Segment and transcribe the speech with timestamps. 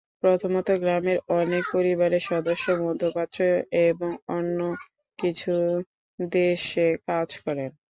[0.23, 3.37] প্রথমত গ্রামের অনেক পরিবারের সদস্য মধ্যপ্রাচ্য
[3.85, 4.59] এবং অন্য
[5.19, 5.53] কিছু
[6.19, 7.71] দেশে কাজ করেন।